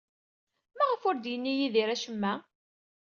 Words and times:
Maɣef 0.77 1.01
ur 1.09 1.15
d-yenni 1.17 1.53
Yidir 1.59 1.89
acemma? 1.95 2.33